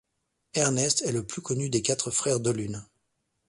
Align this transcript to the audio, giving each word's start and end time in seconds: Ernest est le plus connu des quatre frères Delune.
Ernest 0.55 1.03
est 1.03 1.11
le 1.11 1.21
plus 1.27 1.43
connu 1.43 1.69
des 1.69 1.83
quatre 1.83 2.09
frères 2.09 2.39
Delune. 2.39 2.83